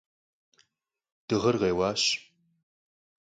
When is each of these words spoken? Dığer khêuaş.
Dığer 1.27 1.55
khêuaş. 1.61 2.01